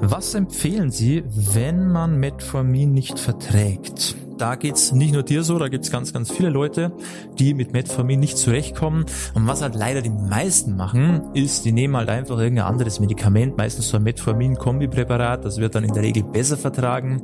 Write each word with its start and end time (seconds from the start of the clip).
Was 0.00 0.34
empfehlen 0.34 0.92
Sie, 0.92 1.24
wenn 1.26 1.90
man 1.90 2.20
Metformin 2.20 2.92
nicht 2.92 3.18
verträgt? 3.18 4.14
Da 4.38 4.54
geht's 4.54 4.92
nicht 4.92 5.12
nur 5.12 5.24
dir 5.24 5.42
so, 5.42 5.58
da 5.58 5.66
gibt's 5.66 5.90
ganz, 5.90 6.12
ganz 6.12 6.30
viele 6.30 6.50
Leute, 6.50 6.92
die 7.40 7.52
mit 7.52 7.72
Metformin 7.72 8.20
nicht 8.20 8.38
zurechtkommen. 8.38 9.06
Und 9.34 9.48
was 9.48 9.60
halt 9.60 9.74
leider 9.74 10.00
die 10.00 10.10
meisten 10.10 10.76
machen, 10.76 11.22
ist, 11.34 11.64
die 11.64 11.72
nehmen 11.72 11.96
halt 11.96 12.10
einfach 12.10 12.38
irgendein 12.38 12.66
anderes 12.66 13.00
Medikament, 13.00 13.56
meistens 13.56 13.88
so 13.88 13.96
ein 13.96 14.04
Metformin-Kombipräparat, 14.04 15.44
das 15.44 15.58
wird 15.58 15.74
dann 15.74 15.82
in 15.82 15.92
der 15.92 16.04
Regel 16.04 16.22
besser 16.22 16.56
vertragen, 16.56 17.20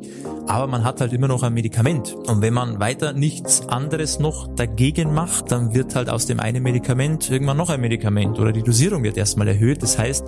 aber 0.48 0.66
man 0.66 0.82
hat 0.82 1.00
halt 1.00 1.12
immer 1.12 1.28
noch 1.28 1.44
ein 1.44 1.54
Medikament. 1.54 2.16
Und 2.26 2.42
wenn 2.42 2.54
man 2.54 2.80
weiter 2.80 3.12
nichts 3.12 3.68
anderes 3.68 4.18
noch 4.18 4.48
dagegen 4.56 5.14
macht, 5.14 5.52
dann 5.52 5.74
wird 5.74 5.94
halt 5.94 6.10
aus 6.10 6.26
dem 6.26 6.40
einen 6.40 6.64
Medikament 6.64 7.30
irgendwann 7.30 7.56
noch 7.56 7.70
ein 7.70 7.80
Medikament 7.80 8.40
oder 8.40 8.50
die 8.50 8.64
Dosierung 8.64 9.04
wird 9.04 9.16
erstmal 9.16 9.46
erhöht. 9.46 9.84
Das 9.84 9.96
heißt, 9.96 10.24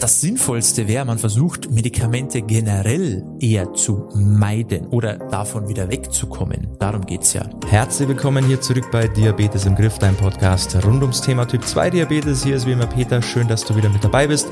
das 0.00 0.20
Sinnvollste 0.20 0.88
wäre, 0.88 1.04
man 1.04 1.18
versucht, 1.18 1.70
Medikamente 1.70 2.40
generell 2.40 3.22
eher 3.38 3.74
zu 3.74 4.08
meiden 4.14 4.86
oder 4.88 5.18
davon 5.18 5.68
wieder 5.68 5.90
wegzukommen. 5.90 6.68
Darum 6.78 7.04
geht's 7.04 7.34
ja. 7.34 7.42
Herzlich 7.68 8.08
willkommen 8.08 8.44
hier 8.46 8.60
zurück 8.60 8.90
bei 8.90 9.08
Diabetes 9.08 9.66
im 9.66 9.76
Griff, 9.76 9.98
dein 9.98 10.16
Podcast 10.16 10.74
rund 10.84 11.02
ums 11.02 11.20
Thema 11.20 11.46
Typ 11.46 11.66
2 11.66 11.90
Diabetes. 11.90 12.42
Hier 12.42 12.56
ist 12.56 12.66
wie 12.66 12.72
immer 12.72 12.86
Peter. 12.86 13.20
Schön, 13.20 13.46
dass 13.46 13.64
du 13.64 13.76
wieder 13.76 13.90
mit 13.90 14.02
dabei 14.02 14.26
bist. 14.26 14.48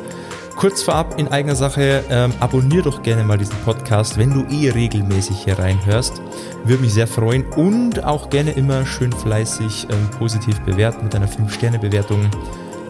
Kurz 0.57 0.83
vorab 0.83 1.19
in 1.19 1.29
eigener 1.29 1.57
Sache, 1.57 2.05
ähm, 2.11 2.33
abonnier 2.41 2.83
doch 2.83 3.03
gerne 3.03 3.25
mal 3.25 3.39
diesen 3.39 3.57
Podcast, 3.65 4.19
wenn 4.19 4.35
du 4.35 4.45
eh 4.55 4.71
regelmäßig 4.71 5.45
hier 5.45 5.59
reinhörst. 5.59 6.21
Würde 6.65 6.83
mich 6.83 6.93
sehr 6.93 7.07
freuen 7.07 7.47
und 7.53 8.05
auch 8.05 8.29
gerne 8.29 8.51
immer 8.51 8.85
schön 8.85 9.13
fleißig 9.13 9.87
ähm, 9.89 10.11
positiv 10.19 10.61
bewerten 10.63 11.05
mit 11.05 11.15
einer 11.15 11.29
5-Sterne-Bewertung. 11.29 12.29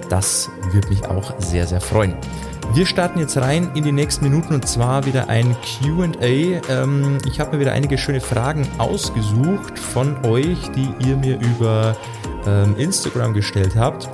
Das 0.08 0.50
würde 0.72 0.88
mich 0.88 1.06
auch 1.06 1.34
sehr, 1.38 1.66
sehr 1.66 1.80
freuen. 1.80 2.14
Wir 2.74 2.84
starten 2.84 3.18
jetzt 3.18 3.36
rein 3.38 3.70
in 3.74 3.82
die 3.82 3.92
nächsten 3.92 4.24
Minuten 4.24 4.54
und 4.54 4.68
zwar 4.68 5.06
wieder 5.06 5.28
ein 5.28 5.56
QA. 5.62 6.60
Ähm, 6.68 7.18
ich 7.26 7.40
habe 7.40 7.52
mir 7.52 7.60
wieder 7.60 7.72
einige 7.72 7.96
schöne 7.96 8.20
Fragen 8.20 8.68
ausgesucht 8.76 9.78
von 9.78 10.24
euch, 10.24 10.58
die 10.76 10.88
ihr 11.06 11.16
mir 11.16 11.40
über 11.40 11.96
ähm, 12.46 12.76
Instagram 12.76 13.32
gestellt 13.32 13.74
habt. 13.74 14.08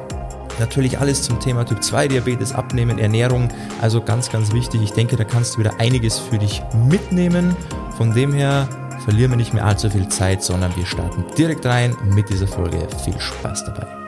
Natürlich 0.61 1.01
alles 1.01 1.25
zum 1.25 1.41
Thema 1.41 1.65
Typ 1.65 1.83
2 1.83 2.09
Diabetes, 2.09 2.55
Abnehmen, 2.55 2.99
Ernährung. 2.99 3.49
Also 3.83 4.01
ganz, 4.01 4.31
ganz 4.31 4.53
wichtig. 4.53 4.83
Ich 4.83 4.93
denke, 4.93 5.17
da 5.17 5.25
kannst 5.25 5.55
du 5.55 5.59
wieder 5.59 5.81
einiges 5.81 6.19
für 6.19 6.39
dich 6.39 6.63
mitnehmen. 6.89 7.57
Von 7.97 8.15
dem 8.15 8.33
her 8.33 8.69
verlieren 9.05 9.33
wir 9.33 9.37
nicht 9.37 9.53
mehr 9.53 9.65
allzu 9.65 9.91
viel 9.91 10.09
Zeit, 10.09 10.45
sondern 10.45 10.75
wir 10.77 10.87
starten 10.87 11.25
direkt 11.37 11.67
rein 11.67 11.97
mit 12.15 12.29
dieser 12.29 12.47
Folge. 12.47 12.87
Viel 13.05 13.21
Spaß 13.21 13.65
dabei. 13.65 14.04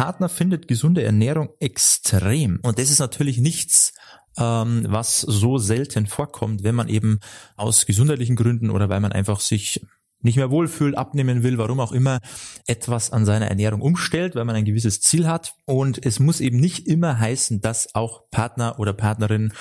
Partner 0.00 0.30
findet 0.30 0.66
gesunde 0.66 1.02
Ernährung 1.02 1.50
extrem. 1.60 2.58
Und 2.62 2.78
das 2.78 2.90
ist 2.90 3.00
natürlich 3.00 3.36
nichts, 3.36 3.92
ähm, 4.38 4.86
was 4.88 5.20
so 5.20 5.58
selten 5.58 6.06
vorkommt, 6.06 6.62
wenn 6.62 6.74
man 6.74 6.88
eben 6.88 7.20
aus 7.54 7.84
gesundheitlichen 7.84 8.34
Gründen 8.34 8.70
oder 8.70 8.88
weil 8.88 9.00
man 9.00 9.12
einfach 9.12 9.40
sich 9.40 9.86
nicht 10.22 10.36
mehr 10.36 10.50
wohlfühlt, 10.50 10.96
abnehmen 10.96 11.42
will, 11.42 11.58
warum 11.58 11.80
auch 11.80 11.92
immer, 11.92 12.20
etwas 12.66 13.10
an 13.10 13.24
seiner 13.24 13.48
Ernährung 13.48 13.80
umstellt, 13.80 14.34
weil 14.34 14.44
man 14.44 14.56
ein 14.56 14.64
gewisses 14.64 15.00
Ziel 15.00 15.26
hat. 15.26 15.54
Und 15.64 16.04
es 16.04 16.20
muss 16.20 16.40
eben 16.40 16.58
nicht 16.58 16.86
immer 16.86 17.18
heißen, 17.18 17.60
dass 17.60 17.94
auch 17.94 18.28
Partner 18.30 18.78
oder 18.78 18.92
Partnerin, 18.92 19.52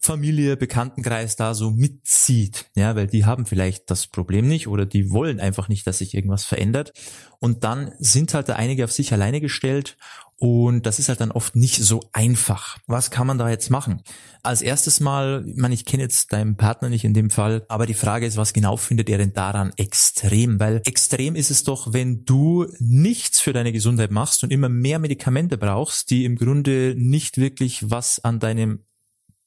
Familie, 0.00 0.56
Bekanntenkreis 0.56 1.36
da 1.36 1.54
so 1.54 1.70
mitzieht. 1.70 2.66
Ja, 2.74 2.96
weil 2.96 3.06
die 3.06 3.24
haben 3.24 3.46
vielleicht 3.46 3.90
das 3.90 4.06
Problem 4.06 4.48
nicht 4.48 4.68
oder 4.68 4.86
die 4.86 5.10
wollen 5.10 5.40
einfach 5.40 5.68
nicht, 5.68 5.86
dass 5.86 5.98
sich 5.98 6.14
irgendwas 6.14 6.44
verändert. 6.44 6.92
Und 7.40 7.64
dann 7.64 7.92
sind 7.98 8.34
halt 8.34 8.48
da 8.48 8.54
einige 8.54 8.84
auf 8.84 8.92
sich 8.92 9.12
alleine 9.12 9.40
gestellt 9.40 9.96
und 10.40 10.86
das 10.86 11.00
ist 11.00 11.08
halt 11.08 11.20
dann 11.20 11.32
oft 11.32 11.56
nicht 11.56 11.82
so 11.82 12.00
einfach. 12.12 12.78
Was 12.86 13.10
kann 13.10 13.26
man 13.26 13.38
da 13.38 13.50
jetzt 13.50 13.70
machen? 13.70 14.02
Als 14.44 14.62
erstes 14.62 15.00
mal, 15.00 15.44
ich 15.48 15.56
meine, 15.56 15.74
ich 15.74 15.84
kenne 15.84 16.04
jetzt 16.04 16.32
deinen 16.32 16.56
Partner 16.56 16.88
nicht 16.88 17.04
in 17.04 17.12
dem 17.12 17.28
Fall, 17.30 17.66
aber 17.68 17.86
die 17.86 17.94
Frage 17.94 18.24
ist, 18.24 18.36
was 18.36 18.52
genau 18.52 18.76
findet 18.76 19.10
er 19.10 19.18
denn 19.18 19.32
daran 19.32 19.72
extrem? 19.76 20.60
Weil 20.60 20.80
extrem 20.84 21.34
ist 21.34 21.50
es 21.50 21.64
doch, 21.64 21.92
wenn 21.92 22.24
du 22.24 22.66
nichts 22.78 23.40
für 23.40 23.52
deine 23.52 23.72
Gesundheit 23.72 24.12
machst 24.12 24.44
und 24.44 24.52
immer 24.52 24.68
mehr 24.68 25.00
Medikamente 25.00 25.58
brauchst, 25.58 26.10
die 26.10 26.24
im 26.24 26.36
Grunde 26.36 26.94
nicht 26.96 27.38
wirklich 27.38 27.90
was 27.90 28.22
an 28.22 28.38
deinem 28.38 28.84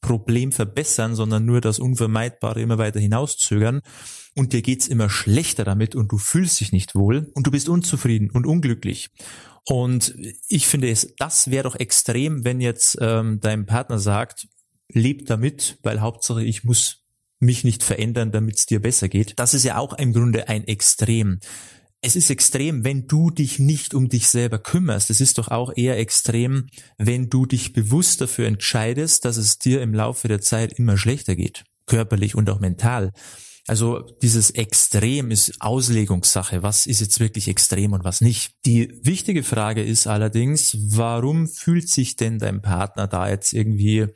Problem 0.01 0.51
verbessern, 0.51 1.15
sondern 1.15 1.45
nur 1.45 1.61
das 1.61 1.79
Unvermeidbare 1.79 2.61
immer 2.61 2.77
weiter 2.77 2.99
hinauszögern 2.99 3.81
und 4.35 4.51
dir 4.51 4.61
geht's 4.61 4.87
immer 4.87 5.09
schlechter 5.09 5.63
damit 5.63 5.95
und 5.95 6.11
du 6.11 6.17
fühlst 6.17 6.59
dich 6.59 6.71
nicht 6.71 6.95
wohl 6.95 7.31
und 7.33 7.47
du 7.47 7.51
bist 7.51 7.69
unzufrieden 7.69 8.29
und 8.31 8.45
unglücklich. 8.45 9.09
Und 9.65 10.15
ich 10.47 10.67
finde 10.67 10.93
das 11.17 11.51
wäre 11.51 11.63
doch 11.63 11.75
extrem, 11.75 12.43
wenn 12.43 12.61
jetzt 12.61 12.97
ähm, 12.99 13.39
dein 13.41 13.65
Partner 13.65 13.99
sagt, 13.99 14.47
leb 14.89 15.27
damit, 15.27 15.77
weil 15.83 16.01
Hauptsache 16.01 16.43
ich 16.43 16.63
muss 16.63 17.01
mich 17.39 17.63
nicht 17.63 17.83
verändern, 17.83 18.31
damit 18.31 18.57
es 18.57 18.65
dir 18.65 18.81
besser 18.81 19.09
geht. 19.09 19.39
Das 19.39 19.53
ist 19.53 19.63
ja 19.63 19.77
auch 19.77 19.93
im 19.93 20.13
Grunde 20.13 20.47
ein 20.47 20.67
Extrem. 20.67 21.39
Es 22.03 22.15
ist 22.15 22.29
extrem, 22.29 22.83
wenn 22.83 23.07
du 23.07 23.29
dich 23.29 23.59
nicht 23.59 23.93
um 23.93 24.09
dich 24.09 24.27
selber 24.27 24.57
kümmerst. 24.57 25.09
Es 25.11 25.21
ist 25.21 25.37
doch 25.37 25.49
auch 25.49 25.71
eher 25.75 25.99
extrem, 25.99 26.67
wenn 26.97 27.29
du 27.29 27.45
dich 27.45 27.73
bewusst 27.73 28.21
dafür 28.21 28.47
entscheidest, 28.47 29.25
dass 29.25 29.37
es 29.37 29.59
dir 29.59 29.81
im 29.81 29.93
Laufe 29.93 30.27
der 30.27 30.41
Zeit 30.41 30.73
immer 30.73 30.97
schlechter 30.97 31.35
geht, 31.35 31.63
körperlich 31.85 32.33
und 32.33 32.49
auch 32.49 32.59
mental. 32.59 33.11
Also 33.67 33.99
dieses 34.21 34.51
Extrem 34.51 35.29
ist 35.29 35.61
Auslegungssache. 35.61 36.63
Was 36.63 36.87
ist 36.87 36.99
jetzt 36.99 37.19
wirklich 37.19 37.47
extrem 37.47 37.93
und 37.93 38.03
was 38.03 38.21
nicht? 38.21 38.53
Die 38.65 38.99
wichtige 39.03 39.43
Frage 39.43 39.83
ist 39.83 40.07
allerdings, 40.07 40.75
warum 40.79 41.47
fühlt 41.47 41.87
sich 41.87 42.15
denn 42.15 42.39
dein 42.39 42.61
Partner 42.61 43.07
da 43.07 43.29
jetzt 43.29 43.53
irgendwie 43.53 44.07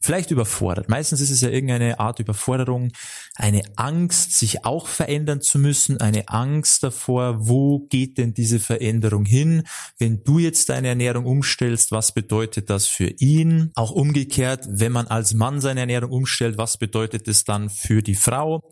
vielleicht 0.00 0.30
überfordert? 0.30 0.88
Meistens 0.88 1.20
ist 1.20 1.30
es 1.30 1.42
ja 1.42 1.50
irgendeine 1.50 2.00
Art 2.00 2.18
Überforderung, 2.18 2.90
eine 3.34 3.62
Angst, 3.76 4.32
sich 4.32 4.64
auch 4.64 4.86
verändern 4.86 5.42
zu 5.42 5.58
müssen, 5.58 6.00
eine 6.00 6.28
Angst 6.28 6.82
davor, 6.82 7.46
wo 7.46 7.86
geht 7.90 8.16
denn 8.18 8.32
diese 8.32 8.58
Veränderung 8.58 9.26
hin? 9.26 9.64
Wenn 9.98 10.24
du 10.24 10.38
jetzt 10.38 10.70
deine 10.70 10.88
Ernährung 10.88 11.26
umstellst, 11.26 11.92
was 11.92 12.12
bedeutet 12.12 12.70
das 12.70 12.86
für 12.86 13.08
ihn? 13.18 13.70
Auch 13.74 13.90
umgekehrt, 13.90 14.66
wenn 14.68 14.92
man 14.92 15.06
als 15.06 15.34
Mann 15.34 15.60
seine 15.60 15.80
Ernährung 15.80 16.10
umstellt, 16.10 16.58
was 16.58 16.78
bedeutet 16.78 17.28
es 17.28 17.44
dann 17.44 17.68
für 17.70 18.02
die 18.02 18.14
Frau? 18.14 18.68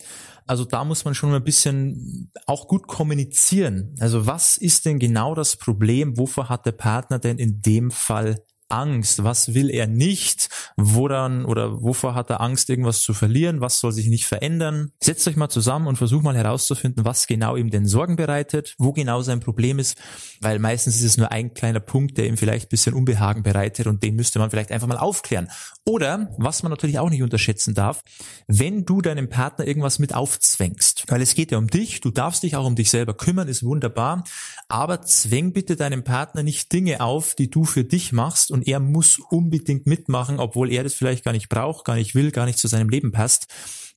Also 0.46 0.64
da 0.64 0.84
muss 0.84 1.04
man 1.04 1.14
schon 1.14 1.34
ein 1.34 1.42
bisschen 1.42 2.30
auch 2.46 2.68
gut 2.68 2.86
kommunizieren. 2.86 3.94
Also 3.98 4.26
was 4.26 4.56
ist 4.56 4.84
denn 4.84 4.98
genau 4.98 5.34
das 5.34 5.56
Problem? 5.56 6.16
Wovor 6.18 6.48
hat 6.48 6.66
der 6.66 6.72
Partner 6.72 7.18
denn 7.18 7.38
in 7.38 7.60
dem 7.62 7.90
Fall 7.90 8.44
Angst? 8.68 9.24
Was 9.24 9.54
will 9.54 9.70
er 9.70 9.86
nicht? 9.86 10.48
Woran 10.76 11.44
oder 11.44 11.82
wovor 11.82 12.14
hat 12.14 12.30
er 12.30 12.40
Angst, 12.40 12.68
irgendwas 12.70 13.02
zu 13.02 13.14
verlieren? 13.14 13.60
Was 13.60 13.80
soll 13.80 13.92
sich 13.92 14.08
nicht 14.08 14.26
verändern? 14.26 14.92
Setzt 15.00 15.26
euch 15.28 15.36
mal 15.36 15.48
zusammen 15.48 15.86
und 15.86 15.96
versucht 15.96 16.24
mal 16.24 16.36
herauszufinden, 16.36 17.04
was 17.04 17.26
genau 17.26 17.56
ihm 17.56 17.70
denn 17.70 17.86
Sorgen 17.86 18.16
bereitet, 18.16 18.74
wo 18.78 18.92
genau 18.92 19.22
sein 19.22 19.40
Problem 19.40 19.78
ist, 19.78 19.96
weil 20.40 20.58
meistens 20.58 20.96
ist 20.96 21.04
es 21.04 21.16
nur 21.16 21.32
ein 21.32 21.54
kleiner 21.54 21.80
Punkt, 21.80 22.18
der 22.18 22.26
ihm 22.26 22.36
vielleicht 22.36 22.66
ein 22.66 22.70
bisschen 22.70 22.94
Unbehagen 22.94 23.42
bereitet 23.42 23.86
und 23.86 24.02
den 24.02 24.16
müsste 24.16 24.38
man 24.38 24.50
vielleicht 24.50 24.72
einfach 24.72 24.88
mal 24.88 24.98
aufklären. 24.98 25.48
Oder, 25.84 26.34
was 26.38 26.62
man 26.62 26.70
natürlich 26.70 26.98
auch 26.98 27.10
nicht 27.10 27.22
unterschätzen 27.22 27.74
darf, 27.74 28.02
wenn 28.48 28.84
du 28.84 29.00
deinem 29.00 29.28
Partner 29.28 29.66
irgendwas 29.66 29.98
mit 29.98 30.14
aufzwängst, 30.14 31.04
weil 31.08 31.22
es 31.22 31.34
geht 31.34 31.52
ja 31.52 31.58
um 31.58 31.68
dich, 31.68 32.00
du 32.00 32.10
darfst 32.10 32.42
dich 32.42 32.56
auch 32.56 32.66
um 32.66 32.74
dich 32.74 32.90
selber 32.90 33.14
kümmern, 33.14 33.48
ist 33.48 33.62
wunderbar, 33.62 34.24
aber 34.68 35.02
zwäng 35.02 35.52
bitte 35.52 35.76
deinem 35.76 36.02
Partner 36.02 36.42
nicht 36.42 36.72
Dinge 36.72 37.00
auf, 37.00 37.34
die 37.34 37.50
du 37.50 37.64
für 37.64 37.84
dich 37.84 38.12
machst 38.12 38.50
und 38.56 38.66
er 38.66 38.80
muss 38.80 39.18
unbedingt 39.18 39.86
mitmachen, 39.86 40.40
obwohl 40.40 40.72
er 40.72 40.82
das 40.82 40.94
vielleicht 40.94 41.24
gar 41.24 41.32
nicht 41.32 41.50
braucht, 41.50 41.84
gar 41.84 41.96
nicht 41.96 42.14
will, 42.14 42.30
gar 42.30 42.46
nicht 42.46 42.58
zu 42.58 42.68
seinem 42.68 42.88
Leben 42.88 43.12
passt, 43.12 43.48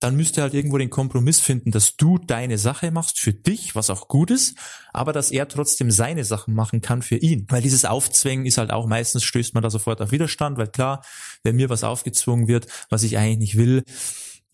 dann 0.02 0.18
müsst 0.18 0.36
ihr 0.36 0.44
halt 0.44 0.54
irgendwo 0.54 0.78
den 0.78 0.90
Kompromiss 0.90 1.40
finden, 1.40 1.72
dass 1.72 1.96
du 1.96 2.18
deine 2.18 2.58
Sache 2.58 2.92
machst 2.92 3.20
für 3.20 3.32
dich, 3.32 3.74
was 3.74 3.90
auch 3.90 4.10
gut 4.10 4.32
ist, 4.32 4.58
aber 4.92 5.14
dass 5.14 5.32
er 5.32 5.48
trotzdem 5.48 5.92
seine 5.92 6.26
Sachen 6.26 6.54
machen 6.54 6.82
kann 6.82 7.02
für 7.02 7.16
ihn. 7.16 7.46
Weil 7.48 7.62
dieses 7.62 7.86
Aufzwängen 7.86 8.46
ist 8.46 8.58
halt 8.58 8.72
auch 8.72 8.86
meistens 8.86 9.24
stößt 9.24 9.54
man 9.54 9.64
da 9.64 9.70
sofort 9.70 10.02
auf 10.02 10.12
Widerstand, 10.12 10.58
weil 10.58 10.68
klar, 10.68 11.06
wenn 11.44 11.56
mir 11.56 11.70
was 11.70 11.86
aufgezwungen 11.86 12.50
wird, 12.50 12.68
was 12.90 13.04
ich 13.04 13.18
eigentlich 13.18 13.38
nicht 13.38 13.58
will, 13.58 13.84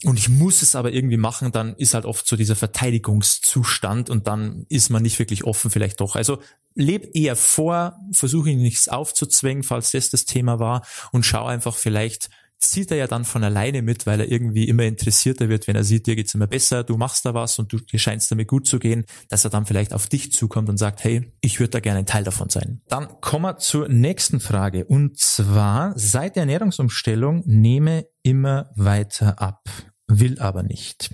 und 0.04 0.20
ich 0.20 0.30
muss 0.30 0.62
es 0.62 0.76
aber 0.76 0.92
irgendwie 0.92 1.18
machen, 1.18 1.52
dann 1.52 1.76
ist 1.76 1.94
halt 1.94 2.06
oft 2.06 2.28
so 2.28 2.36
dieser 2.36 2.56
Verteidigungszustand 2.56 4.10
und 4.10 4.28
dann 4.28 4.66
ist 4.70 4.90
man 4.90 5.04
nicht 5.04 5.20
wirklich 5.20 5.46
offen 5.46 5.72
vielleicht 5.72 6.02
doch. 6.02 6.16
Also 6.16 6.42
leb 6.76 7.16
eher 7.16 7.36
vor, 7.36 7.98
versuche 8.12 8.50
nichts 8.50 8.90
aufzuzwängen, 8.90 9.64
falls 9.64 9.92
das 9.92 10.10
das 10.10 10.26
Thema 10.26 10.60
war 10.60 10.86
und 11.12 11.26
schau 11.26 11.46
einfach 11.46 11.76
vielleicht, 11.76 12.30
zieht 12.70 12.92
er 12.92 12.98
ja 12.98 13.08
dann 13.08 13.26
von 13.26 13.44
alleine 13.44 13.82
mit, 13.82 14.06
weil 14.06 14.20
er 14.20 14.32
irgendwie 14.32 14.68
immer 14.68 14.84
interessierter 14.84 15.50
wird, 15.50 15.68
wenn 15.68 15.76
er 15.76 15.84
sieht, 15.84 16.08
dir 16.08 16.16
geht's 16.16 16.34
immer 16.34 16.48
besser, 16.48 16.84
du 16.84 16.98
machst 16.98 17.26
da 17.26 17.34
was 17.34 17.60
und 17.60 17.72
du 17.72 17.80
scheinst 17.96 18.32
damit 18.32 18.48
gut 18.48 18.68
zu 18.68 18.80
gehen, 18.80 19.06
dass 19.30 19.44
er 19.44 19.50
dann 19.50 19.66
vielleicht 19.66 19.94
auf 19.94 20.08
dich 20.08 20.32
zukommt 20.32 20.70
und 20.70 20.78
sagt, 20.78 21.04
hey, 21.04 21.32
ich 21.42 21.60
würde 21.60 21.72
da 21.72 21.80
gerne 21.80 22.00
ein 22.00 22.06
Teil 22.06 22.24
davon 22.24 22.50
sein. 22.50 22.82
Dann 22.88 23.08
kommen 23.22 23.46
wir 23.46 23.58
zur 23.58 23.88
nächsten 23.88 24.40
Frage 24.40 24.86
und 24.86 25.18
zwar, 25.18 25.94
seit 25.98 26.36
der 26.36 26.42
Ernährungsumstellung 26.42 27.44
nehme 27.46 28.08
immer 28.24 28.70
weiter 28.76 29.42
ab, 29.42 29.70
will 30.08 30.40
aber 30.40 30.64
nicht. 30.64 31.12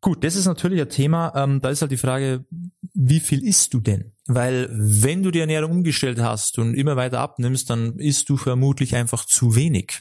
Gut, 0.00 0.24
das 0.24 0.34
ist 0.34 0.46
natürlich 0.46 0.80
ein 0.80 0.88
Thema, 0.88 1.32
ähm, 1.36 1.60
da 1.60 1.70
ist 1.70 1.80
halt 1.80 1.92
die 1.92 1.96
Frage, 1.96 2.44
wie 2.92 3.20
viel 3.20 3.46
isst 3.46 3.72
du 3.72 3.80
denn? 3.80 4.11
Weil 4.26 4.68
wenn 4.70 5.22
du 5.22 5.30
die 5.32 5.40
Ernährung 5.40 5.72
umgestellt 5.72 6.20
hast 6.20 6.58
und 6.58 6.74
immer 6.74 6.96
weiter 6.96 7.18
abnimmst, 7.20 7.68
dann 7.70 7.98
isst 7.98 8.28
du 8.28 8.36
vermutlich 8.36 8.94
einfach 8.94 9.24
zu 9.24 9.56
wenig. 9.56 10.00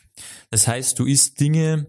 Das 0.51 0.67
heißt, 0.67 0.99
du 0.99 1.05
isst 1.05 1.39
Dinge, 1.39 1.87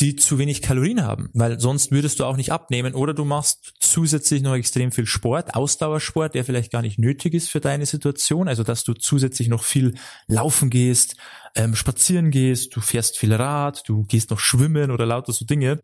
die 0.00 0.16
zu 0.16 0.38
wenig 0.38 0.62
Kalorien 0.62 1.04
haben, 1.04 1.28
weil 1.34 1.60
sonst 1.60 1.90
würdest 1.90 2.20
du 2.20 2.24
auch 2.24 2.36
nicht 2.36 2.52
abnehmen 2.52 2.94
oder 2.94 3.12
du 3.12 3.24
machst 3.24 3.74
zusätzlich 3.80 4.42
noch 4.42 4.54
extrem 4.54 4.92
viel 4.92 5.06
Sport, 5.06 5.54
Ausdauersport, 5.54 6.34
der 6.34 6.44
vielleicht 6.44 6.72
gar 6.72 6.80
nicht 6.80 6.98
nötig 6.98 7.34
ist 7.34 7.50
für 7.50 7.60
deine 7.60 7.84
Situation, 7.84 8.48
also 8.48 8.62
dass 8.62 8.82
du 8.84 8.94
zusätzlich 8.94 9.48
noch 9.48 9.62
viel 9.62 9.94
laufen 10.26 10.70
gehst, 10.70 11.16
ähm, 11.54 11.74
spazieren 11.74 12.30
gehst, 12.30 12.74
du 12.74 12.80
fährst 12.80 13.18
viel 13.18 13.34
Rad, 13.34 13.82
du 13.86 14.04
gehst 14.04 14.30
noch 14.30 14.38
schwimmen 14.38 14.90
oder 14.90 15.04
lauter 15.04 15.32
so 15.32 15.44
Dinge, 15.44 15.80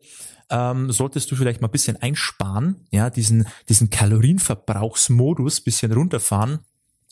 ähm, 0.49 0.91
solltest 0.91 1.31
du 1.31 1.37
vielleicht 1.37 1.61
mal 1.61 1.69
ein 1.69 1.73
bisschen 1.73 1.97
einsparen, 1.97 2.87
ja, 2.91 3.11
diesen, 3.11 3.47
diesen 3.69 3.91
Kalorienverbrauchsmodus 3.91 5.61
bisschen 5.61 5.93
runterfahren 5.93 6.61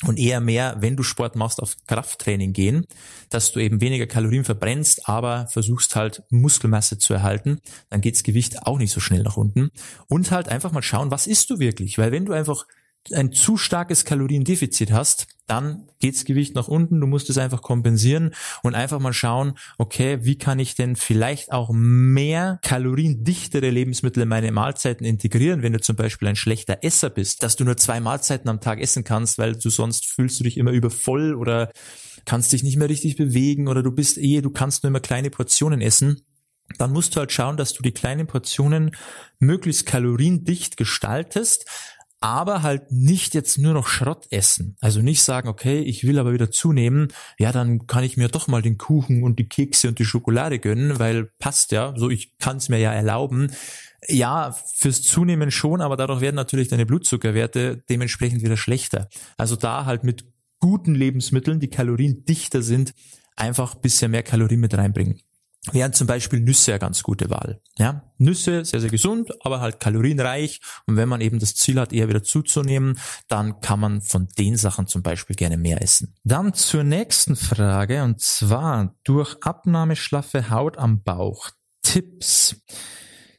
und 0.02 0.19
eher 0.19 0.41
mehr, 0.41 0.76
wenn 0.81 0.96
du 0.96 1.02
Sport 1.02 1.37
machst, 1.37 1.62
auf 1.62 1.76
Krafttraining 1.87 2.52
gehen, 2.52 2.87
dass 3.31 3.52
du 3.52 3.61
eben 3.61 3.81
weniger 3.81 4.06
Kalorien 4.06 4.44
verbrennst, 4.44 5.08
aber 5.08 5.46
versuchst 5.49 5.94
halt 5.94 6.25
Muskelmasse 6.31 6.99
zu 6.99 7.14
erhalten, 7.14 7.61
dann 7.91 8.00
geht's 8.00 8.23
Gewicht 8.23 8.67
auch 8.67 8.79
nicht 8.79 8.93
so 8.93 9.00
schnell 9.00 9.23
nach 9.23 9.37
unten. 9.37 9.70
Und 10.08 10.31
halt 10.31 10.49
einfach 10.49 10.73
mal 10.73 10.82
schauen, 10.82 11.11
was 11.11 11.26
isst 11.26 11.50
du 11.50 11.58
wirklich? 11.58 11.96
Weil 11.99 12.12
wenn 12.12 12.25
du 12.25 12.32
einfach 12.32 12.67
ein 13.12 13.33
zu 13.33 13.56
starkes 13.56 14.05
Kaloriendefizit 14.05 14.93
hast, 14.93 15.27
dann 15.47 15.89
geht's 16.01 16.25
Gewicht 16.25 16.55
nach 16.55 16.69
unten. 16.69 17.01
Du 17.01 17.06
musst 17.06 17.29
es 17.29 17.37
einfach 17.37 17.61
kompensieren 17.61 18.35
und 18.62 18.75
einfach 18.75 18.99
mal 18.99 19.12
schauen, 19.12 19.59
okay, 19.77 20.21
wie 20.23 20.39
kann 20.39 20.59
ich 20.59 20.75
denn 20.75 20.97
vielleicht 20.97 21.53
auch 21.53 21.71
mehr 21.73 22.59
kaloriendichtere 22.62 23.69
Lebensmittel 23.69 24.23
in 24.23 24.29
meine 24.29 24.53
Mahlzeiten 24.53 25.05
integrieren, 25.05 25.62
wenn 25.62 25.75
du 25.75 25.81
zum 25.81 25.97
Beispiel 25.97 26.29
ein 26.29 26.37
schlechter 26.37 26.79
Esser 26.83 27.11
bist, 27.11 27.43
dass 27.43 27.56
du 27.56 27.65
nur 27.65 27.77
zwei 27.77 28.01
Mahlzeiten 28.01 28.49
am 28.49 28.61
Tag 28.61 28.81
essen 28.81 29.05
kannst, 29.05 29.37
weil 29.37 29.55
du 29.55 29.69
sonst 29.69 30.07
fühlst 30.07 30.41
du 30.41 30.45
dich 30.45 30.57
immer 30.57 30.73
übervoll 30.73 31.35
oder 31.35 31.71
kannst 32.25 32.53
dich 32.53 32.62
nicht 32.62 32.79
mehr 32.79 32.89
richtig 32.89 33.17
bewegen 33.17 33.69
oder 33.69 33.83
du 33.83 33.93
bist 33.93 34.17
eh, 34.17 34.41
du 34.41 34.50
kannst 34.50 34.83
nur 34.83 34.89
immer 34.89 35.00
kleine 35.00 35.31
Portionen 35.31 35.83
essen 35.83 36.23
dann 36.79 36.93
musst 36.93 37.15
du 37.15 37.21
halt 37.21 37.31
schauen, 37.31 37.59
dass 37.59 37.75
du 37.75 37.83
die 37.83 37.93
kleinen 37.93 38.27
Portionen 38.27 38.97
möglichst 39.39 39.85
kaloriendicht 39.87 40.79
gestaltest, 40.79 41.67
aber 42.25 42.62
halt 42.62 42.91
nicht 42.91 43.35
jetzt 43.35 43.59
nur 43.59 43.75
noch 43.75 43.87
Schrott 43.87 44.29
essen. 44.31 44.79
Also 44.81 45.03
nicht 45.03 45.23
sagen, 45.23 45.47
okay, 45.47 45.81
ich 45.81 46.06
will 46.06 46.19
aber 46.19 46.32
wieder 46.32 46.50
zunehmen, 46.50 47.09
ja, 47.38 47.53
dann 47.53 47.87
kann 47.87 48.03
ich 48.03 48.17
mir 48.17 48.29
doch 48.29 48.49
mal 48.49 48.62
den 48.62 48.79
Kuchen 48.79 49.23
und 49.23 49.38
die 49.38 49.47
Kekse 49.47 49.88
und 49.88 49.99
die 49.99 50.06
Schokolade 50.06 50.59
gönnen, 50.59 50.99
weil 50.99 51.26
passt 51.38 51.71
ja, 51.71 51.93
so 51.99 52.09
ich 52.09 52.38
kann 52.38 52.56
es 52.56 52.71
mir 52.71 52.79
ja 52.79 52.94
erlauben. 52.94 53.53
Ja, 54.09 54.56
fürs 54.75 55.03
Zunehmen 55.03 55.50
schon, 55.50 55.82
aber 55.82 55.99
dadurch 55.99 56.23
werden 56.23 56.37
natürlich 56.37 56.69
deine 56.69 56.87
Blutzuckerwerte 56.87 57.85
dementsprechend 57.91 58.43
wieder 58.43 58.56
schlechter. 58.56 59.11
Also 59.37 59.55
da 59.55 59.85
halt 59.85 60.03
mit 60.03 60.25
guten 60.61 60.94
Lebensmitteln, 60.94 61.61
die 61.61 61.69
kaloriendichter 61.69 62.62
sind, 62.62 62.94
einfach 63.37 63.75
bisschen 63.75 64.12
mehr 64.12 64.23
Kalorien 64.23 64.61
mit 64.61 64.73
reinbringen 64.73 65.21
wären 65.72 65.93
zum 65.93 66.06
Beispiel 66.06 66.40
Nüsse 66.40 66.72
eine 66.72 66.78
ganz 66.78 67.02
gute 67.02 67.31
Wahl. 67.31 67.61
Ja, 67.78 68.02
Nüsse 68.19 68.64
sehr, 68.64 68.81
sehr 68.81 68.90
gesund, 68.90 69.31
aber 69.44 69.61
halt 69.61 69.81
kalorienreich. 69.81 70.61
Und 70.87 70.96
wenn 70.96 71.08
man 71.08 71.20
eben 71.20 71.38
das 71.38 71.55
Ziel 71.55 71.81
hat, 71.81 71.93
eher 71.93 72.08
wieder 72.08 72.22
zuzunehmen, 72.22 72.99
dann 73.28 73.61
kann 73.61 73.81
man 73.81 74.02
von 74.02 74.28
den 74.38 74.56
Sachen 74.56 74.87
zum 74.87 75.02
Beispiel 75.02 75.37
gerne 75.37 75.56
mehr 75.56 75.82
essen. 75.82 76.14
Dann 76.25 76.55
zur 76.55 76.84
nächsten 76.84 77.37
Frage 77.37 78.02
und 78.02 78.20
zwar 78.20 78.94
durch 79.05 79.37
Abnahme 79.43 79.96
schlaffe 79.96 80.50
Haut 80.50 80.78
am 80.78 81.02
Bauch. 81.02 81.50
Tipps. 81.82 82.56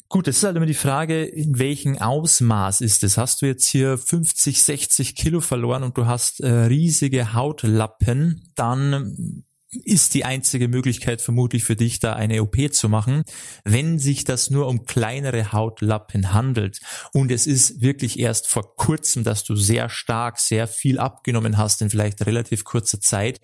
Gut, 0.08 0.28
es 0.28 0.38
ist 0.38 0.44
halt 0.44 0.56
immer 0.56 0.68
die 0.68 0.76
Frage, 0.76 1.26
in 1.26 1.58
welchem 1.60 1.98
Ausmaß 1.98 2.82
ist 2.82 3.04
es? 3.04 3.18
Hast 3.18 3.42
du 3.42 3.48
jetzt 3.48 3.66
hier 3.66 3.98
50, 3.98 4.62
60 4.62 5.16
Kilo 5.16 5.42
verloren 5.42 5.84
und 5.84 5.98
du 5.98 6.06
hast 6.06 6.42
äh, 6.42 6.48
riesige 6.48 7.34
Hautlappen, 7.34 8.52
dann 8.56 9.44
ist 9.84 10.14
die 10.14 10.26
einzige 10.26 10.68
Möglichkeit 10.68 11.22
vermutlich 11.22 11.64
für 11.64 11.76
dich, 11.76 12.00
da 12.00 12.14
eine 12.14 12.42
OP 12.42 12.74
zu 12.74 12.90
machen, 12.90 13.24
wenn 13.64 14.00
sich 14.00 14.24
das 14.24 14.50
nur 14.50 14.68
um 14.68 14.86
kleinere 14.86 15.52
Hautlappen 15.52 16.34
handelt. 16.34 16.80
Und 17.14 17.32
es 17.32 17.48
ist 17.48 17.82
wirklich 17.82 18.20
erst 18.20 18.48
vor 18.48 18.76
kurzem, 18.76 19.24
dass 19.24 19.44
du 19.44 19.56
sehr 19.56 19.90
stark, 19.90 20.40
sehr 20.40 20.68
viel 20.68 21.00
abgenommen 21.00 21.58
hast 21.58 21.82
in 21.82 21.90
vielleicht 21.90 22.26
relativ 22.26 22.64
kurzer 22.64 23.00
Zeit. 23.00 23.40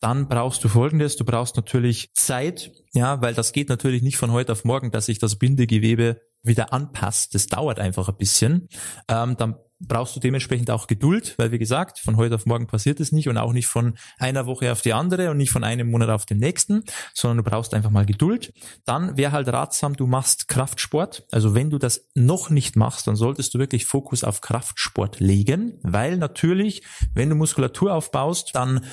Dann 0.00 0.28
brauchst 0.28 0.62
du 0.64 0.68
folgendes, 0.68 1.16
du 1.16 1.24
brauchst 1.24 1.56
natürlich 1.56 2.12
Zeit, 2.14 2.72
ja, 2.92 3.22
weil 3.22 3.34
das 3.34 3.52
geht 3.52 3.68
natürlich 3.68 4.02
nicht 4.02 4.16
von 4.16 4.32
heute 4.32 4.52
auf 4.52 4.64
morgen, 4.64 4.90
dass 4.90 5.06
sich 5.06 5.18
das 5.18 5.36
Bindegewebe 5.36 6.20
wieder 6.42 6.72
anpasst. 6.72 7.34
Das 7.34 7.46
dauert 7.46 7.78
einfach 7.78 8.08
ein 8.08 8.16
bisschen. 8.16 8.68
Ähm, 9.08 9.36
dann 9.38 9.56
brauchst 9.86 10.16
du 10.16 10.20
dementsprechend 10.20 10.70
auch 10.70 10.86
Geduld, 10.86 11.34
weil 11.38 11.52
wie 11.52 11.58
gesagt, 11.58 11.98
von 11.98 12.16
heute 12.16 12.34
auf 12.34 12.46
morgen 12.46 12.66
passiert 12.66 13.00
es 13.00 13.12
nicht 13.12 13.28
und 13.28 13.38
auch 13.38 13.52
nicht 13.52 13.66
von 13.66 13.94
einer 14.18 14.46
Woche 14.46 14.72
auf 14.72 14.82
die 14.82 14.92
andere 14.92 15.30
und 15.30 15.36
nicht 15.36 15.50
von 15.50 15.64
einem 15.64 15.90
Monat 15.90 16.10
auf 16.10 16.26
den 16.26 16.38
nächsten, 16.38 16.84
sondern 17.12 17.38
du 17.38 17.50
brauchst 17.50 17.74
einfach 17.74 17.90
mal 17.90 18.06
Geduld. 18.06 18.52
Dann 18.84 19.16
wäre 19.16 19.32
halt 19.32 19.48
ratsam, 19.48 19.94
du 19.96 20.06
machst 20.06 20.48
Kraftsport. 20.48 21.26
Also 21.30 21.54
wenn 21.54 21.70
du 21.70 21.78
das 21.78 22.08
noch 22.14 22.50
nicht 22.50 22.76
machst, 22.76 23.06
dann 23.06 23.16
solltest 23.16 23.54
du 23.54 23.58
wirklich 23.58 23.86
Fokus 23.86 24.24
auf 24.24 24.40
Kraftsport 24.40 25.20
legen, 25.20 25.78
weil 25.82 26.16
natürlich, 26.16 26.82
wenn 27.14 27.30
du 27.30 27.36
Muskulatur 27.36 27.94
aufbaust, 27.94 28.50
dann 28.54 28.84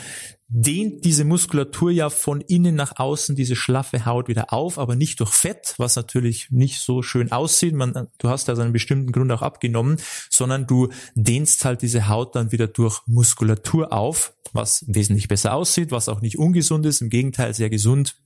dehnt 0.54 1.06
diese 1.06 1.24
Muskulatur 1.24 1.92
ja 1.92 2.10
von 2.10 2.42
innen 2.42 2.76
nach 2.76 3.00
außen 3.00 3.38
diese 3.38 3.56
schlaffe 3.56 4.06
Haut 4.06 4.28
wieder 4.28 4.52
auf, 4.52 4.78
aber 4.78 4.96
nicht 4.96 5.22
durch 5.22 5.32
Fett, 5.32 5.76
was 5.78 5.96
natürlich 5.96 6.52
nicht 6.52 6.82
so 6.82 7.02
schön 7.02 7.32
aussieht. 7.32 7.74
Man, 7.74 8.10
du 8.18 8.30
hast 8.30 8.50
also 8.50 8.62
einen 8.62 8.74
bestimmten 8.74 9.14
Grund 9.14 9.32
auch 9.32 9.42
abgenommen, 9.42 9.98
sondern 10.30 10.68
du 10.68 10.90
dehnst 11.16 11.64
halt 11.64 11.82
diese 11.82 12.10
Haut 12.10 12.36
dann 12.36 12.52
wieder 12.52 12.68
durch 12.68 13.00
Muskulatur 13.08 13.94
auf, 13.94 14.34
was 14.52 14.84
wesentlich 14.88 15.30
besser 15.30 15.54
aussieht, 15.54 15.92
was 15.92 16.10
auch 16.10 16.20
nicht 16.20 16.38
ungesund 16.38 16.86
ist, 16.86 17.00
im 17.00 17.10
Gegenteil 17.10 17.54
sehr 17.54 17.70
gesund. 17.70 18.18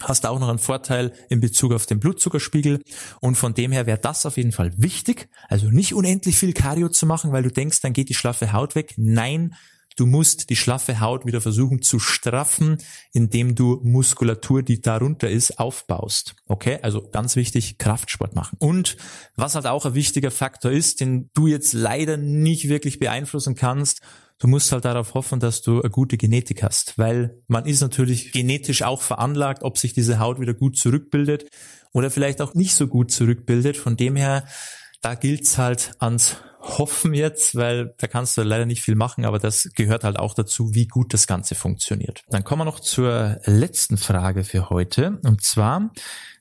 Hast 0.00 0.24
auch 0.24 0.38
noch 0.38 0.48
einen 0.48 0.58
Vorteil 0.58 1.12
in 1.30 1.40
Bezug 1.40 1.72
auf 1.72 1.86
den 1.86 1.98
Blutzuckerspiegel 1.98 2.80
und 3.20 3.34
von 3.34 3.54
dem 3.54 3.72
her 3.72 3.86
wäre 3.86 3.98
das 3.98 4.24
auf 4.24 4.36
jeden 4.36 4.52
Fall 4.52 4.72
wichtig. 4.76 5.28
Also 5.48 5.68
nicht 5.68 5.94
unendlich 5.94 6.36
viel 6.36 6.52
Cardio 6.52 6.88
zu 6.88 7.06
machen, 7.06 7.32
weil 7.32 7.42
du 7.42 7.50
denkst, 7.50 7.80
dann 7.80 7.92
geht 7.92 8.08
die 8.08 8.14
schlaffe 8.14 8.52
Haut 8.52 8.76
weg. 8.76 8.94
Nein, 8.96 9.54
Du 9.96 10.06
musst 10.06 10.50
die 10.50 10.56
schlaffe 10.56 11.00
Haut 11.00 11.26
wieder 11.26 11.40
versuchen 11.40 11.82
zu 11.82 11.98
straffen, 11.98 12.78
indem 13.12 13.54
du 13.54 13.80
Muskulatur, 13.82 14.62
die 14.62 14.80
darunter 14.80 15.28
ist, 15.28 15.58
aufbaust. 15.58 16.34
Okay, 16.46 16.78
also 16.82 17.08
ganz 17.10 17.36
wichtig, 17.36 17.78
Kraftsport 17.78 18.34
machen. 18.34 18.56
Und 18.58 18.96
was 19.36 19.54
halt 19.54 19.66
auch 19.66 19.86
ein 19.86 19.94
wichtiger 19.94 20.30
Faktor 20.30 20.70
ist, 20.70 21.00
den 21.00 21.30
du 21.34 21.46
jetzt 21.46 21.72
leider 21.72 22.16
nicht 22.16 22.68
wirklich 22.68 22.98
beeinflussen 22.98 23.54
kannst, 23.54 24.00
du 24.38 24.48
musst 24.48 24.72
halt 24.72 24.84
darauf 24.84 25.14
hoffen, 25.14 25.40
dass 25.40 25.62
du 25.62 25.80
eine 25.80 25.90
gute 25.90 26.16
Genetik 26.16 26.62
hast, 26.62 26.98
weil 26.98 27.38
man 27.46 27.66
ist 27.66 27.80
natürlich 27.80 28.32
genetisch 28.32 28.82
auch 28.82 29.02
veranlagt, 29.02 29.62
ob 29.62 29.78
sich 29.78 29.92
diese 29.92 30.18
Haut 30.18 30.40
wieder 30.40 30.54
gut 30.54 30.76
zurückbildet 30.76 31.48
oder 31.92 32.10
vielleicht 32.10 32.40
auch 32.40 32.54
nicht 32.54 32.74
so 32.74 32.88
gut 32.88 33.12
zurückbildet. 33.12 33.76
Von 33.76 33.96
dem 33.96 34.16
her, 34.16 34.46
da 35.00 35.14
gilt's 35.14 35.58
halt 35.58 35.92
ans 36.00 36.36
hoffen 36.62 37.12
jetzt, 37.12 37.56
weil 37.56 37.94
da 37.98 38.06
kannst 38.06 38.36
du 38.36 38.42
leider 38.42 38.66
nicht 38.66 38.82
viel 38.82 38.94
machen, 38.94 39.24
aber 39.24 39.38
das 39.38 39.70
gehört 39.74 40.04
halt 40.04 40.18
auch 40.18 40.34
dazu, 40.34 40.74
wie 40.74 40.86
gut 40.86 41.12
das 41.12 41.26
Ganze 41.26 41.54
funktioniert. 41.54 42.22
Dann 42.28 42.44
kommen 42.44 42.60
wir 42.60 42.64
noch 42.64 42.80
zur 42.80 43.40
letzten 43.44 43.96
Frage 43.96 44.44
für 44.44 44.70
heute. 44.70 45.18
Und 45.24 45.42
zwar, 45.42 45.90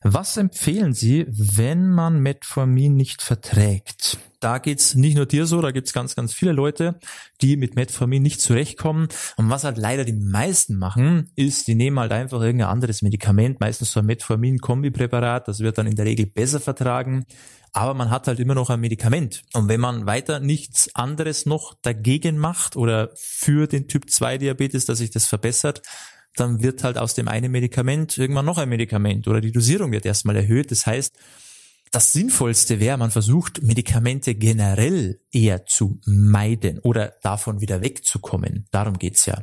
was 0.03 0.37
empfehlen 0.37 0.93
Sie, 0.93 1.25
wenn 1.27 1.89
man 1.89 2.19
Metformin 2.19 2.95
nicht 2.95 3.21
verträgt? 3.21 4.17
Da 4.39 4.57
geht's 4.57 4.95
nicht 4.95 5.15
nur 5.15 5.27
dir 5.27 5.45
so, 5.45 5.61
da 5.61 5.69
gibt's 5.69 5.93
ganz, 5.93 6.15
ganz 6.15 6.33
viele 6.33 6.51
Leute, 6.51 6.99
die 7.41 7.57
mit 7.57 7.75
Metformin 7.75 8.23
nicht 8.23 8.41
zurechtkommen. 8.41 9.07
Und 9.37 9.49
was 9.51 9.63
halt 9.63 9.77
leider 9.77 10.03
die 10.03 10.13
meisten 10.13 10.77
machen, 10.77 11.29
ist, 11.35 11.67
die 11.67 11.75
nehmen 11.75 11.99
halt 11.99 12.11
einfach 12.11 12.41
irgendein 12.41 12.69
anderes 12.69 13.03
Medikament, 13.03 13.59
meistens 13.59 13.91
so 13.91 13.99
ein 13.99 14.07
Metformin-Kombipräparat, 14.07 15.47
das 15.47 15.59
wird 15.59 15.77
dann 15.77 15.85
in 15.85 15.95
der 15.95 16.05
Regel 16.05 16.25
besser 16.25 16.59
vertragen 16.59 17.25
aber 17.73 17.93
man 17.93 18.09
hat 18.09 18.27
halt 18.27 18.39
immer 18.39 18.55
noch 18.55 18.69
ein 18.69 18.79
Medikament. 18.79 19.43
Und 19.53 19.69
wenn 19.69 19.79
man 19.79 20.05
weiter 20.12 20.41
nichts 20.41 20.94
anderes 20.94 21.46
noch 21.46 21.74
dagegen 21.82 22.38
macht 22.38 22.75
oder 22.75 23.12
für 23.15 23.65
den 23.65 23.88
Typ 23.88 24.10
2 24.10 24.39
Diabetes, 24.39 24.86
dass 24.86 24.98
sich 24.98 25.10
das 25.10 25.25
verbessert, 25.25 25.82
dann 26.36 26.62
wird 26.62 26.84
halt 26.84 26.98
aus 26.98 27.13
dem 27.13 27.30
einen 27.30 27.50
Medikament 27.50 28.18
irgendwann 28.18 28.46
noch 28.46 28.58
ein 28.58 28.68
Medikament 28.68 29.30
oder 29.30 29.39
die 29.39 29.53
Dosierung 29.53 29.94
wird 29.94 30.06
erstmal 30.06 30.36
erhöht. 30.36 30.70
Das 30.70 30.86
heißt, 30.86 31.13
das 31.91 32.12
Sinnvollste 32.12 32.82
wäre, 32.82 32.98
man 32.98 33.12
versucht, 33.12 33.63
Medikamente 33.63 34.36
generell 34.36 35.22
eher 35.32 35.65
zu 35.65 36.01
meiden 36.06 36.80
oder 36.80 37.13
davon 37.22 37.62
wieder 37.62 37.82
wegzukommen. 37.82 38.68
Darum 38.72 38.98
geht's 38.98 39.25
ja. 39.25 39.41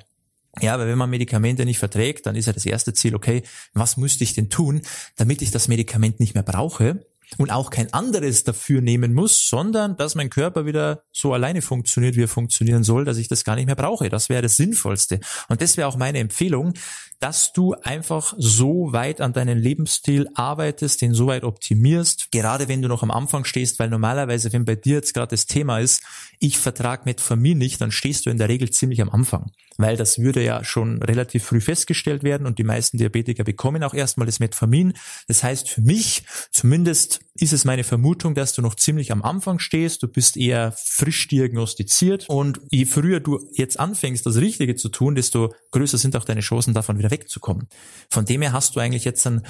Ja, 0.61 0.75
aber 0.75 0.87
wenn 0.87 0.99
man 0.99 1.09
Medikamente 1.09 1.65
nicht 1.65 1.79
verträgt, 1.79 2.27
dann 2.27 2.37
ist 2.37 2.47
ja 2.47 2.53
das 2.53 2.67
erste 2.67 2.93
Ziel, 2.93 3.15
okay, 3.15 3.43
was 3.73 3.97
müsste 3.97 4.25
ich 4.25 4.35
denn 4.35 4.51
tun, 4.51 4.83
damit 5.17 5.41
ich 5.41 5.51
das 5.51 5.69
Medikament 5.69 6.21
nicht 6.21 6.35
mehr 6.35 6.43
brauche? 6.43 7.07
Und 7.37 7.50
auch 7.50 7.70
kein 7.70 7.92
anderes 7.92 8.44
dafür 8.44 8.80
nehmen 8.80 9.12
muss, 9.12 9.49
sondern 9.49 9.97
dass 9.97 10.14
mein 10.14 10.30
Körper 10.30 10.64
wieder 10.64 11.02
so 11.12 11.35
alleine 11.35 11.61
funktioniert, 11.61 12.16
wie 12.16 12.23
er 12.23 12.28
funktionieren 12.28 12.85
soll, 12.85 13.04
dass 13.04 13.18
ich 13.18 13.28
das 13.28 13.44
gar 13.44 13.56
nicht 13.56 13.66
mehr 13.66 13.76
brauche. 13.76 14.08
Das 14.08 14.28
wäre 14.28 14.42
das 14.42 14.56
Sinnvollste. 14.56 15.20
Und 15.49 15.61
das 15.61 15.76
wäre 15.76 15.88
auch 15.88 15.97
meine 15.97 16.18
Empfehlung. 16.18 16.73
Dass 17.21 17.53
du 17.53 17.75
einfach 17.75 18.35
so 18.39 18.93
weit 18.93 19.21
an 19.21 19.33
deinen 19.33 19.59
Lebensstil 19.59 20.29
arbeitest, 20.35 21.03
den 21.03 21.15
so 21.15 21.27
weit 21.27 21.45
optimierst, 21.45 22.31
gerade 22.31 22.69
wenn 22.69 22.83
du 22.83 22.89
noch 22.89 23.03
am 23.03 23.11
Anfang 23.11 23.45
stehst, 23.45 23.79
weil 23.79 23.91
normalerweise, 23.91 24.53
wenn 24.53 24.65
bei 24.65 24.77
dir 24.77 24.97
jetzt 24.97 25.15
gerade 25.15 25.31
das 25.31 25.47
Thema 25.47 25.81
ist, 25.81 26.03
ich 26.39 26.59
vertrag 26.59 27.07
Metformin 27.07 27.59
nicht, 27.59 27.81
dann 27.81 27.91
stehst 27.91 28.27
du 28.27 28.31
in 28.31 28.39
der 28.39 28.49
Regel 28.49 28.71
ziemlich 28.71 29.03
am 29.03 29.11
Anfang, 29.11 29.51
weil 29.77 29.97
das 29.97 30.19
würde 30.21 30.45
ja 30.45 30.63
schon 30.63 31.03
relativ 31.03 31.45
früh 31.45 31.61
festgestellt 31.61 32.23
werden 32.23 32.47
und 32.47 32.59
die 32.59 32.65
meisten 32.65 32.99
Diabetiker 32.99 33.43
bekommen 33.43 33.83
auch 33.83 33.95
erstmal 33.95 34.27
das 34.27 34.39
Metformin. 34.39 34.93
Das 35.27 35.43
heißt 35.43 35.69
für 35.69 35.81
mich, 35.81 36.25
zumindest 36.53 37.21
ist 37.41 37.53
es 37.53 37.65
meine 37.65 37.85
Vermutung, 37.85 38.35
dass 38.35 38.53
du 38.53 38.63
noch 38.63 38.75
ziemlich 38.75 39.13
am 39.13 39.23
Anfang 39.23 39.59
stehst, 39.59 40.03
du 40.03 40.09
bist 40.09 40.37
eher 40.37 40.73
frisch 40.77 41.29
diagnostiziert. 41.29 42.29
Und 42.29 42.61
je 42.71 42.85
früher 42.85 43.21
du 43.21 43.49
jetzt 43.55 43.79
anfängst, 43.79 44.27
das 44.27 44.37
Richtige 44.37 44.75
zu 44.75 44.89
tun, 44.89 45.15
desto 45.15 45.55
größer 45.71 45.99
sind 45.99 46.17
auch 46.17 46.25
deine 46.25 46.41
Chancen, 46.41 46.75
davon 46.75 46.99
wieder 46.99 47.08
wegzukommen. 47.11 47.69
Von 48.11 48.25
dem 48.25 48.43
her 48.43 48.53
hast 48.53 48.77
du 48.77 48.81
eigentlich 48.81 49.05
jetzt 49.05 49.27
eine 49.27 49.43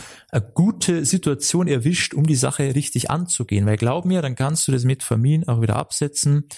gute 0.55 1.05
Situation 1.05 1.69
erwischt, 1.69 2.15
um 2.15 2.27
die 2.27 2.37
Sache 2.37 2.75
richtig 2.75 3.11
anzugehen, 3.11 3.67
weil 3.67 3.77
glaub 3.77 4.05
mir, 4.05 4.23
dann 4.23 4.37
kannst 4.37 4.69
du 4.69 4.73
das 4.73 4.85
Metformin 4.85 5.47
auch 5.49 5.61
wieder 5.61 5.77
absetzen 5.77 6.49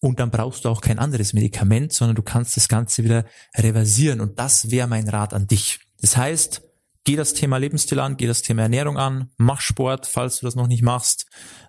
und 0.00 0.20
dann 0.20 0.30
brauchst 0.30 0.64
du 0.64 0.68
auch 0.68 0.80
kein 0.80 0.98
anderes 0.98 1.32
Medikament, 1.32 1.92
sondern 1.92 2.16
du 2.16 2.22
kannst 2.22 2.56
das 2.56 2.68
Ganze 2.68 3.04
wieder 3.04 3.24
reversieren 3.56 4.20
und 4.20 4.38
das 4.38 4.70
wäre 4.70 4.88
mein 4.88 5.08
Rat 5.08 5.34
an 5.34 5.46
dich. 5.46 5.80
Das 6.00 6.16
heißt, 6.16 6.62
Geh 7.06 7.14
das 7.14 7.34
Thema 7.34 7.58
Lebensstil 7.58 8.00
an, 8.00 8.16
geh 8.16 8.26
das 8.26 8.42
Thema 8.42 8.62
Ernährung 8.62 8.98
an, 8.98 9.30
mach 9.36 9.60
Sport, 9.60 10.06
falls 10.06 10.40
du 10.40 10.46
das 10.46 10.56
noch 10.56 10.66
nicht 10.66 10.82
machst, 10.82 11.26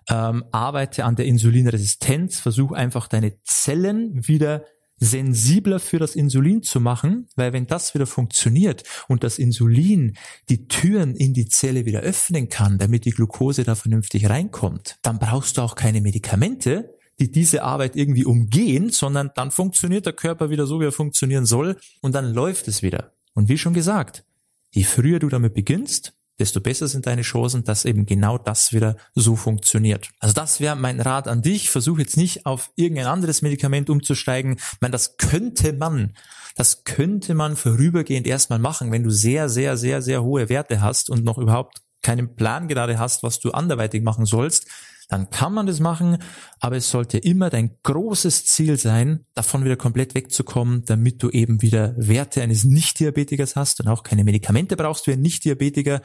ähm, 0.08 0.44
arbeite 0.50 1.04
an 1.04 1.14
der 1.14 1.26
Insulinresistenz, 1.26 2.40
versuch 2.40 2.72
einfach 2.72 3.06
deine 3.06 3.40
Zellen 3.44 4.26
wieder 4.26 4.64
sensibler 4.98 5.80
für 5.80 5.98
das 5.98 6.14
Insulin 6.14 6.62
zu 6.62 6.80
machen, 6.80 7.28
weil 7.36 7.52
wenn 7.52 7.66
das 7.66 7.94
wieder 7.94 8.06
funktioniert 8.06 8.82
und 9.08 9.24
das 9.24 9.38
Insulin 9.38 10.16
die 10.48 10.68
Türen 10.68 11.14
in 11.14 11.34
die 11.34 11.46
Zelle 11.46 11.84
wieder 11.86 12.00
öffnen 12.00 12.48
kann, 12.48 12.78
damit 12.78 13.04
die 13.04 13.10
Glucose 13.10 13.64
da 13.64 13.74
vernünftig 13.74 14.28
reinkommt, 14.28 14.96
dann 15.02 15.18
brauchst 15.18 15.58
du 15.58 15.62
auch 15.62 15.74
keine 15.74 16.00
Medikamente, 16.00 16.94
die 17.20 17.30
diese 17.30 17.62
Arbeit 17.62 17.96
irgendwie 17.96 18.24
umgehen, 18.24 18.90
sondern 18.90 19.30
dann 19.34 19.50
funktioniert 19.50 20.06
der 20.06 20.12
Körper 20.12 20.50
wieder 20.50 20.66
so, 20.66 20.80
wie 20.80 20.84
er 20.84 20.92
funktionieren 20.92 21.46
soll 21.46 21.76
und 22.00 22.14
dann 22.14 22.32
läuft 22.32 22.68
es 22.68 22.82
wieder. 22.82 23.12
Und 23.34 23.48
wie 23.48 23.58
schon 23.58 23.74
gesagt, 23.74 24.24
je 24.70 24.84
früher 24.84 25.18
du 25.18 25.28
damit 25.28 25.54
beginnst, 25.54 26.12
desto 26.38 26.60
besser 26.60 26.88
sind 26.88 27.06
deine 27.06 27.22
Chancen, 27.22 27.64
dass 27.64 27.84
eben 27.84 28.06
genau 28.06 28.38
das 28.38 28.72
wieder 28.72 28.96
so 29.14 29.36
funktioniert. 29.36 30.10
Also 30.20 30.34
das 30.34 30.60
wäre 30.60 30.76
mein 30.76 31.00
Rat 31.00 31.28
an 31.28 31.42
dich. 31.42 31.70
Versuch 31.70 31.98
jetzt 31.98 32.16
nicht 32.16 32.46
auf 32.46 32.70
irgendein 32.76 33.06
anderes 33.06 33.42
Medikament 33.42 33.90
umzusteigen. 33.90 34.56
Ich 34.58 34.80
meine, 34.80 34.92
das 34.92 35.16
könnte 35.16 35.72
man, 35.72 36.14
das 36.56 36.84
könnte 36.84 37.34
man 37.34 37.56
vorübergehend 37.56 38.26
erstmal 38.26 38.58
machen, 38.58 38.92
wenn 38.92 39.02
du 39.02 39.10
sehr, 39.10 39.48
sehr, 39.48 39.76
sehr, 39.76 40.02
sehr 40.02 40.22
hohe 40.22 40.48
Werte 40.48 40.80
hast 40.80 41.10
und 41.10 41.24
noch 41.24 41.38
überhaupt 41.38 41.78
keinen 42.02 42.36
Plan 42.36 42.68
gerade 42.68 42.98
hast, 42.98 43.22
was 43.22 43.40
du 43.40 43.50
anderweitig 43.50 44.02
machen 44.02 44.24
sollst 44.24 44.66
dann 45.08 45.30
kann 45.30 45.54
man 45.54 45.66
das 45.66 45.80
machen, 45.80 46.18
aber 46.60 46.76
es 46.76 46.90
sollte 46.90 47.16
immer 47.16 47.48
dein 47.48 47.70
großes 47.82 48.44
Ziel 48.44 48.78
sein, 48.78 49.24
davon 49.34 49.64
wieder 49.64 49.76
komplett 49.76 50.14
wegzukommen, 50.14 50.84
damit 50.84 51.22
du 51.22 51.30
eben 51.30 51.62
wieder 51.62 51.94
Werte 51.96 52.42
eines 52.42 52.64
Nicht-Diabetikers 52.64 53.56
hast 53.56 53.80
und 53.80 53.88
auch 53.88 54.02
keine 54.02 54.24
Medikamente 54.24 54.76
brauchst 54.76 55.06
wie 55.06 55.12
ein 55.12 55.22
Nicht-Diabetiker 55.22 56.02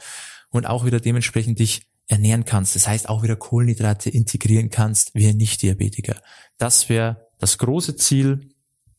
und 0.50 0.66
auch 0.66 0.86
wieder 0.86 1.00
dementsprechend 1.00 1.58
dich 1.58 1.86
ernähren 2.08 2.46
kannst. 2.46 2.74
Das 2.76 2.88
heißt 2.88 3.08
auch 3.10 3.22
wieder 3.22 3.36
Kohlenhydrate 3.36 4.08
integrieren 4.08 4.70
kannst 4.70 5.14
wie 5.14 5.28
ein 5.28 5.36
Nicht-Diabetiker. 5.36 6.16
Das 6.56 6.88
wäre 6.88 7.28
das 7.38 7.58
große 7.58 7.96
Ziel 7.96 8.54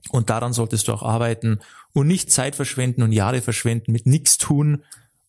und 0.09 0.29
daran 0.29 0.53
solltest 0.53 0.88
du 0.88 0.93
auch 0.93 1.01
arbeiten 1.01 1.59
und 1.93 2.05
nicht 2.05 2.31
Zeit 2.31 2.55
verschwenden 2.55 3.01
und 3.01 3.12
Jahre 3.12 3.41
verschwenden 3.41 3.91
mit 3.91 4.05
nichts 4.05 4.38
tun, 4.38 4.83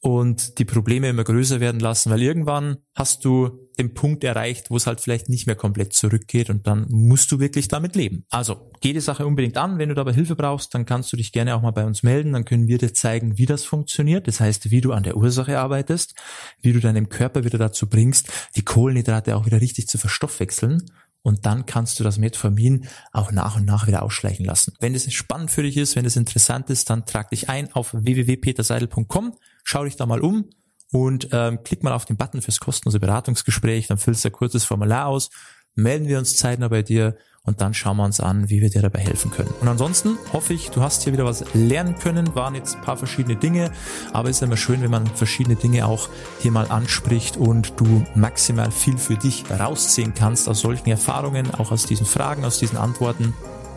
und 0.07 0.61
die 0.61 0.65
Probleme 0.65 1.09
immer 1.09 1.25
größer 1.25 1.59
werden 1.59 1.81
lassen, 1.81 2.13
weil 2.13 2.23
irgendwann 2.23 2.77
hast 2.95 3.25
du 3.25 3.67
den 3.77 3.93
Punkt 3.93 4.23
erreicht, 4.23 4.71
wo 4.71 4.77
es 4.77 4.87
halt 4.87 5.01
vielleicht 5.01 5.29
nicht 5.29 5.49
mehr 5.49 5.57
komplett 5.57 5.95
zurückgeht 5.95 6.49
und 6.49 6.69
dann 6.69 6.87
musst 6.89 7.33
du 7.33 7.41
wirklich 7.41 7.67
damit 7.67 7.97
leben. 7.97 8.25
Also 8.31 8.71
geh 8.81 8.93
die 8.93 9.01
Sache 9.01 9.27
unbedingt 9.27 9.57
an. 9.57 9.79
Wenn 9.79 9.89
du 9.89 9.97
dabei 9.97 10.13
Hilfe 10.13 10.37
brauchst, 10.37 10.73
dann 10.75 10.87
kannst 10.87 11.13
du 11.13 11.17
dich 11.17 11.33
gerne 11.33 11.57
auch 11.57 11.63
mal 11.63 11.73
bei 11.73 11.85
uns 11.85 12.05
melden. 12.05 12.35
Dann 12.35 12.45
können 12.45 12.69
wir 12.69 12.79
dir 12.79 12.95
zeigen, 12.95 13.37
wie 13.37 13.47
das 13.47 13.65
funktioniert. 13.65 14.29
Das 14.29 14.39
heißt, 14.39 14.71
wie 14.71 14.81
du 14.81 14.93
an 14.93 15.03
der 15.03 15.17
Ursache 15.17 15.59
arbeitest, 15.59 16.15
wie 16.63 16.73
du 16.73 16.79
deinem 16.79 17.09
Körper 17.09 17.43
wieder 17.43 17.59
dazu 17.59 17.89
bringst, 17.89 18.31
die 18.55 18.65
Kohlenhydrate 18.65 19.35
auch 19.35 19.45
wieder 19.45 19.61
richtig 19.61 19.89
zu 19.89 19.99
verstoffwechseln 19.99 20.85
und 21.27 21.45
dann 21.45 21.67
kannst 21.67 21.99
du 21.99 22.05
das 22.05 22.19
Metformin 22.19 22.87
auch 23.11 23.33
nach 23.33 23.57
und 23.57 23.65
nach 23.65 23.89
wieder 23.89 24.05
ausschleichen 24.05 24.47
lassen. 24.47 24.75
Wenn 24.79 24.93
das 24.93 25.13
spannend 25.13 25.51
für 25.51 25.65
dich 25.65 25.77
ist, 25.77 25.97
wenn 25.97 26.05
das 26.05 26.15
interessant 26.15 26.71
ist, 26.71 26.89
dann 26.89 27.05
trag 27.05 27.31
dich 27.31 27.49
ein 27.49 27.73
auf 27.73 27.93
www.peterseidel.com, 27.95 29.37
schau 29.65 29.83
dich 29.83 29.97
da 29.97 30.07
mal 30.07 30.21
um 30.21 30.49
und 30.93 31.31
ähm, 31.33 31.65
klick 31.65 31.83
mal 31.83 31.95
auf 31.95 32.05
den 32.05 32.17
Button 32.17 32.43
fürs 32.43 32.61
kostenlose 32.61 33.01
Beratungsgespräch, 33.01 33.89
dann 33.89 33.99
füllst 33.99 34.25
du 34.25 34.29
ein 34.29 34.33
kurzes 34.33 34.63
Formular 34.63 35.07
aus, 35.07 35.31
melden 35.75 36.07
wir 36.07 36.19
uns 36.19 36.37
zeitnah 36.37 36.69
bei 36.69 36.83
dir 36.83 37.17
und 37.47 37.61
dann 37.61 37.73
schauen 37.73 37.97
wir 37.97 38.05
uns 38.05 38.21
an, 38.21 38.51
wie 38.51 38.61
wir 38.61 38.69
dir 38.69 38.83
dabei 38.83 39.01
helfen 39.01 39.31
können. 39.31 39.53
Und 39.61 39.69
ansonsten 39.69 40.19
hoffe 40.33 40.53
ich, 40.53 40.71
du 40.71 40.83
hast 40.83 41.05
hier 41.05 41.13
wieder 41.13 41.25
was 41.25 41.45
lernen 41.55 41.97
können, 41.97 42.35
waren 42.35 42.55
jetzt 42.55 42.77
ein 42.77 42.83
paar 42.83 42.97
verschiedene 42.97 43.37
Dinge, 43.37 43.71
aber 44.13 44.29
es 44.29 44.37
ist 44.37 44.43
immer 44.43 44.57
schön, 44.57 44.83
wenn 44.83 44.91
man 44.91 45.07
verschiedene 45.07 45.57
Dinge 45.57 45.87
auch 45.87 46.09
hier 46.41 46.51
mal 46.51 46.67
anspricht 46.67 47.37
und 47.37 47.73
du 47.79 48.05
maximal 48.15 48.71
viel 48.71 48.99
für 48.99 49.17
dich 49.17 49.45
rausziehen 49.51 50.13
kannst 50.15 50.49
aus 50.49 50.61
solchen 50.61 50.91
Erfahrungen, 50.91 51.55
auch 51.55 51.71
aus 51.71 51.87
diesen 51.87 52.07
Fragen, 52.07 52.45
aus 52.45 52.59
diesen 52.59 52.77
Antworten, 52.77 53.33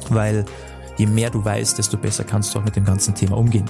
weil 0.10 0.46
je 0.98 1.06
mehr 1.06 1.30
du 1.30 1.46
weißt, 1.46 1.78
desto 1.78 1.98
besser 1.98 2.24
kannst 2.24 2.54
du 2.54 2.60
auch 2.60 2.66
mit 2.66 2.76
dem 2.76 2.86
ganzen 2.86 3.16
Thema 3.16 3.38
umgehen. 3.38 3.66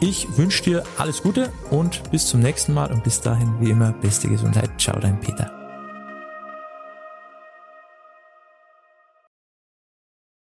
Ich 0.00 0.28
wünsche 0.36 0.62
dir 0.62 0.84
alles 0.96 1.22
Gute 1.22 1.52
und 1.70 2.10
bis 2.10 2.26
zum 2.26 2.40
nächsten 2.40 2.72
Mal 2.72 2.92
und 2.92 3.02
bis 3.02 3.20
dahin 3.20 3.60
wie 3.60 3.70
immer 3.70 3.92
beste 3.92 4.28
Gesundheit. 4.28 4.70
Ciao, 4.78 4.98
dein 4.98 5.18
Peter. 5.20 5.57